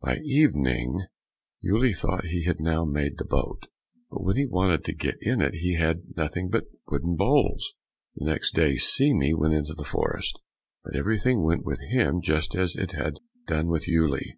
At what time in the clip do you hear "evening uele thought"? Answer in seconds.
0.24-2.24